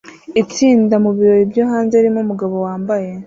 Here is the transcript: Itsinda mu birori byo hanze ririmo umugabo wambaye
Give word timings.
Itsinda 0.41 0.95
mu 1.03 1.09
birori 1.17 1.43
byo 1.51 1.63
hanze 1.71 1.95
ririmo 1.97 2.19
umugabo 2.23 2.55
wambaye 2.65 3.09